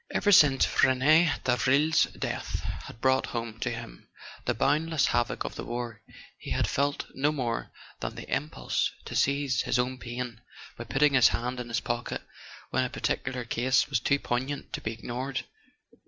[0.15, 4.09] Even since Rene Davril's death had brought home to him
[4.45, 6.01] the boundless havoc of the war,
[6.39, 10.41] he had felt no more than the impulse to ease his own pain
[10.75, 12.23] by putting his hand in his pocket
[12.71, 15.43] when a particular case was too poignant to be ignored.